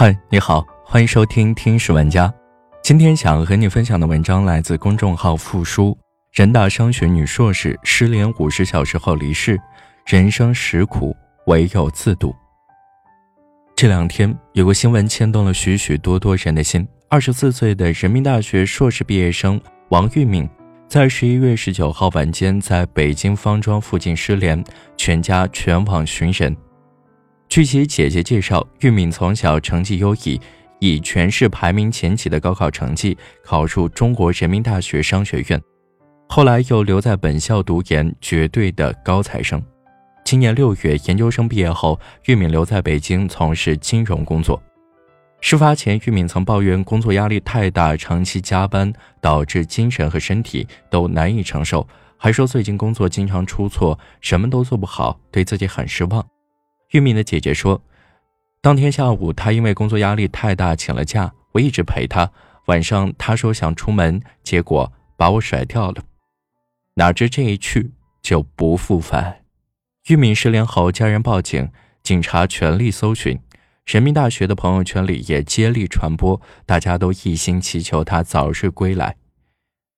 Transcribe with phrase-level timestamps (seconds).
[0.00, 2.28] 嗨，你好，欢迎收听《听史玩家》。
[2.84, 5.98] 今天想和你分享的文章来自公众号“复书”。
[6.30, 9.60] 人大商学女硕士失联五十小时后离世，
[10.06, 11.16] 人生实苦，
[11.46, 12.32] 唯有自渡。
[13.74, 20.48] 这两天有个新闻牵动了许许多多人的心：二十四岁的人民大学硕士毕业生王玉敏，
[20.86, 24.62] 在十一月十九号晚间在北京方庄附近失联，
[24.96, 26.56] 全家全网寻人。
[27.48, 30.38] 据其姐姐介绍，玉敏从小成绩优异，
[30.80, 35.60] 以全市排名前几的高考成绩考入中国人民大学商学院，
[36.28, 39.62] 后来又留在本校读研，绝对的高材生。
[40.24, 44.62] 今年六月研究生毕业后，玉敏留在北京从事金融工作。
[45.40, 48.92] 事发前，玉敏曾抱怨工作压力太大，长期加班
[49.22, 56.22] 导致精神和身体都难以承受，还说最近工作经常出错，什么都做不好，对自己很失望。
[56.92, 57.82] 玉敏的姐姐说，
[58.62, 62.30] 当天下午她因为工作压力太大请了假，我一直陪她。
[62.66, 66.02] 晚上她说想出门，结果把我甩掉了。
[66.94, 69.44] 哪知这一去就不复返。
[70.08, 71.70] 玉敏失联后，家人报警，
[72.02, 73.38] 警察全力搜寻，
[73.84, 79.16] 人民大学的朋友圈里也接力传播，大家都一心祈求她早日归来。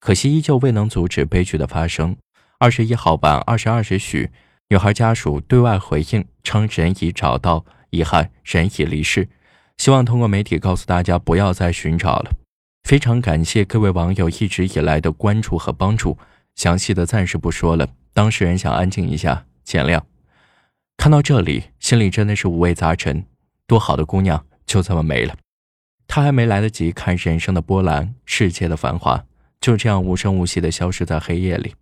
[0.00, 2.16] 可惜依旧未能阻止悲剧的发生。
[2.58, 4.30] 二十一号晚二十二时许。
[4.70, 9.26] 女孩家属对外回应称，人已找到，遗憾人已离世，
[9.78, 12.32] 希望通过媒体告诉大家不要再寻找了。
[12.84, 16.18] 非常感谢各位网友一直以来的关注和帮助，
[16.54, 20.02] 详细的暂时不说了，当事人想安静一下，见谅。
[20.98, 23.24] 看到这里，心里真的是五味杂陈，
[23.66, 25.34] 多好的姑娘就这么没了，
[26.06, 29.24] 她还没来得及看人生的波澜，世界的繁华，
[29.62, 31.74] 就这样无声无息的消失在黑夜里，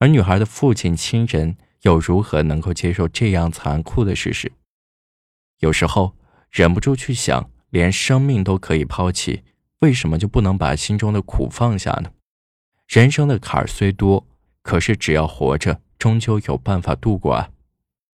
[0.00, 1.56] 而女孩的父亲亲人。
[1.82, 4.52] 又如何能够接受这样残酷的事实？
[5.60, 6.14] 有时候
[6.50, 9.42] 忍不住去想，连生命都可以抛弃，
[9.80, 12.10] 为什么就不能把心中的苦放下呢？
[12.88, 14.26] 人生的坎儿虽多，
[14.62, 17.50] 可是只要活着，终究有办法度过啊！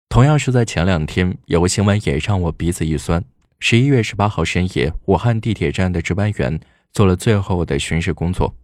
[0.09, 3.25] 同样是在前两天，有个新闻也让我鼻子一酸。
[3.61, 6.59] 十一月十八号深夜，武汉地铁站的值班员
[6.93, 8.57] 做了最后的巡视工作。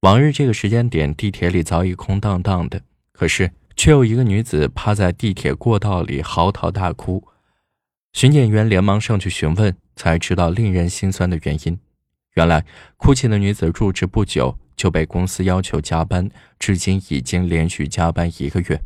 [0.00, 2.80] 往日这个时间点，地铁里早已空荡荡的，
[3.12, 3.50] 可是。
[3.82, 7.26] 却有一个女子趴在地铁过道里嚎啕大哭，
[8.12, 11.78] 巡检员连忙上去询问，才知道令人心酸的原因。
[12.34, 12.62] 原来，
[12.98, 18.82] 哭泣的女子入职不久就被公司要求加班，至今已经连续加班一个月。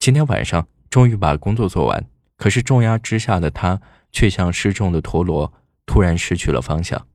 [0.00, 2.04] 今天晚上终于把工作做完，
[2.36, 5.52] 可是重压之下的她却像失重的陀螺，
[5.86, 7.06] 突然失去了方向。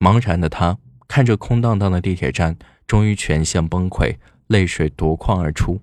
[0.00, 2.58] 茫然的她看着空荡荡的地铁站，
[2.88, 4.16] 终于全线崩溃，
[4.48, 5.80] 泪水夺眶而出。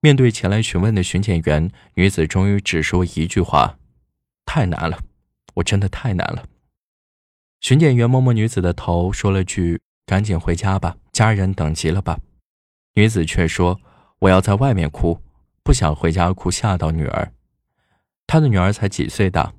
[0.00, 3.78] 面对前来询问的巡检员，女子终于只说一句话
[4.46, 5.02] ：“太难了，
[5.54, 6.44] 我真的太难了。”
[7.60, 12.20] 巡检员摸摸女子的头，说了句：“赶紧回家吧，家人等急了吧。”
[12.94, 13.80] 女子却说
[14.20, 15.20] ：“我要在外面哭，
[15.64, 17.32] 不想回家哭，吓到女儿。”
[18.26, 19.52] 她的女儿才几岁大。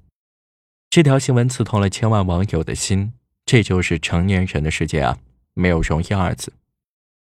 [0.89, 3.13] 这条新闻刺痛了千万网友的心。
[3.45, 5.17] 这就是成年人的世界啊，
[5.55, 6.53] 没有容易二字。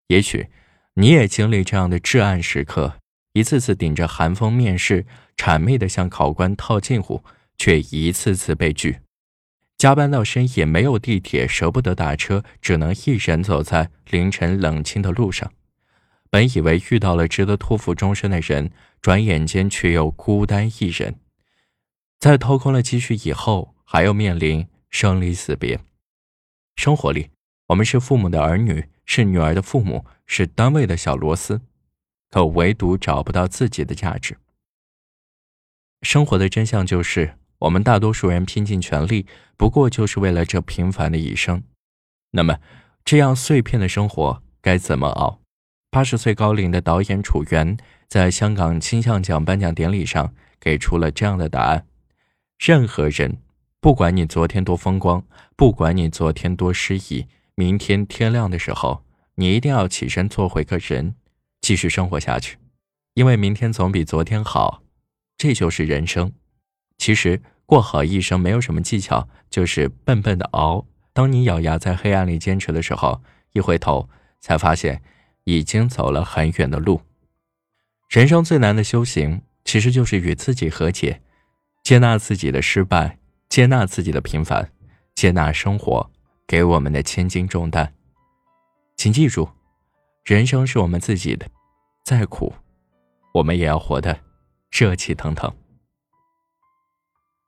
[0.08, 0.48] 也许
[0.94, 2.97] 你也经历这样的至暗时刻。
[3.32, 5.06] 一次次顶着寒风面试，
[5.36, 7.22] 谄媚的向考官套近乎，
[7.56, 9.00] 却一次次被拒。
[9.76, 15.52] 加班到深夜，没有地铁，舍不得打车，只能一人走在凌晨冷清的路上。
[16.30, 21.14] 本以为遇到了值得托付终身的人，转眼间却又孤单一人。
[22.18, 25.78] 在掏空了积蓄以后，还要面临生离死别。
[26.74, 27.30] 生活里，
[27.68, 31.60] 我们是父母的儿女，是女儿的父母，是单位的小螺丝。
[32.30, 34.36] 可唯独找不到自己的价值。
[36.02, 41.62] 生活的真相就是，我们大多数人拼尽全力，不过就是为了这平凡的一生。
[42.30, 42.58] 那么，
[43.04, 45.40] 这样碎片的生活该怎么熬？
[45.90, 51.86] 八十岁高龄的导演楚原在香港金像奖颁奖典礼上给出了这样的答案：
[52.58, 53.38] 任何人，
[53.80, 55.24] 不管你昨天多风光，
[55.56, 59.02] 不管你昨天多失意，明天天亮的时候，
[59.36, 61.14] 你一定要起身做回个人。
[61.68, 62.56] 继续生活下去，
[63.12, 64.82] 因为明天总比昨天好，
[65.36, 66.32] 这就是人生。
[66.96, 70.86] 其实过好一生没有什么技巧，就是笨笨的熬。
[71.12, 73.20] 当你咬牙在黑暗里坚持的时候，
[73.52, 74.08] 一回头
[74.40, 75.02] 才发现
[75.44, 77.02] 已经走了很远的路。
[78.08, 81.20] 人生最难的修行，其实就是与自己和解，
[81.84, 83.18] 接纳自己的失败，
[83.50, 84.72] 接纳自己的平凡，
[85.14, 86.10] 接纳生活
[86.46, 87.92] 给我们的千斤重担。
[88.96, 89.46] 请记住。
[90.24, 91.48] 人生是我们自己的，
[92.08, 92.54] 再苦，
[93.34, 94.18] 我们也要活得
[94.70, 95.54] 热气腾腾。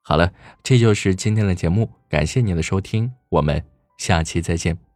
[0.03, 3.65] 好了，这就是今天的节目，感谢您的收听，我们
[3.97, 4.90] 下期再见。